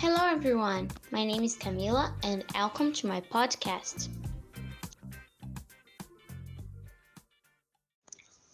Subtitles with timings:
[0.00, 0.90] Hello, everyone.
[1.10, 4.08] My name is Camila, and welcome to my podcast.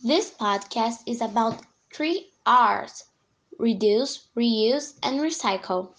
[0.03, 1.63] This podcast is about
[1.95, 3.05] three R's
[3.61, 5.91] reduce, reuse, and recycle.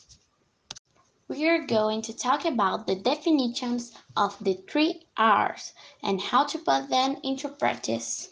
[1.29, 5.71] We are going to talk about the definitions of the three R's
[6.03, 8.31] and how to put them into practice.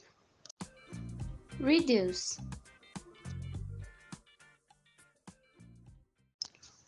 [1.62, 2.42] Reduce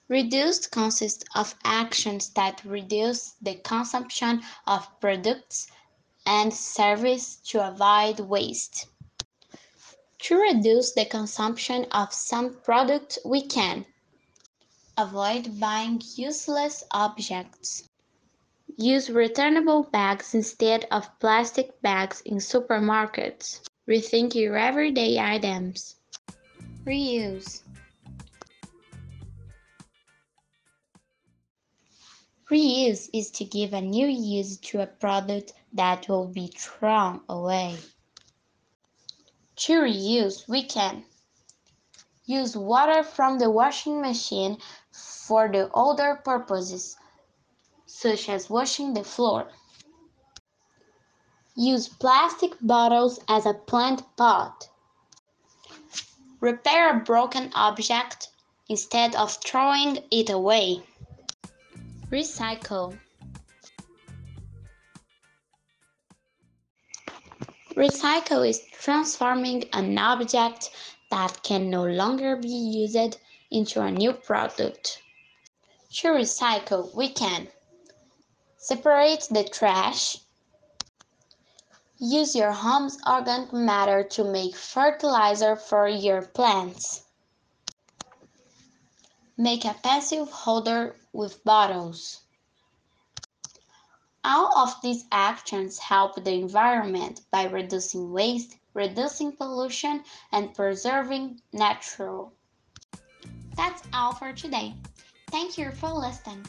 [0.09, 5.67] Reduced consists of actions that reduce the consumption of products
[6.25, 8.88] and services to avoid waste.
[10.20, 13.85] To reduce the consumption of some product, we can
[14.98, 17.89] avoid buying useless objects.
[18.77, 23.59] Use returnable bags instead of plastic bags in supermarkets.
[23.85, 25.95] Rethink your everyday items.
[26.85, 27.63] Reuse
[32.49, 37.77] Reuse is to give a new use to a product that will be thrown away.
[39.57, 41.04] To reuse, we can
[42.26, 44.59] use water from the washing machine
[44.91, 46.95] for the other purposes,
[47.85, 49.51] such as washing the floor.
[51.55, 54.70] Use plastic bottles as a plant pot.
[56.39, 58.29] Repair a broken object
[58.70, 60.84] instead of throwing it away.
[62.12, 62.98] Recycle.
[67.75, 70.69] Recycle is transforming an object
[71.12, 73.18] that can no longer be used
[73.52, 75.02] into a new product.
[75.96, 77.50] To recycle, we can
[78.56, 80.19] separate the trash,
[81.97, 87.03] use your home's organic matter to make fertilizer for your plants.
[89.38, 92.22] Make a passive holder with bottles.
[94.24, 102.34] All of these actions help the environment by reducing waste, reducing pollution, and preserving natural.
[103.56, 104.75] That's all for today.
[105.28, 106.45] Thank you for listening.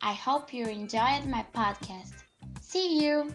[0.00, 2.12] I hope you enjoyed my podcast.
[2.60, 3.32] See you!